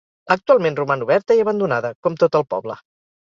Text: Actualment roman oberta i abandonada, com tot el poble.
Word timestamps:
Actualment 0.35 0.77
roman 0.79 1.03
oberta 1.07 1.37
i 1.39 1.43
abandonada, 1.45 1.93
com 2.07 2.17
tot 2.25 2.39
el 2.41 2.47
poble. 2.57 2.79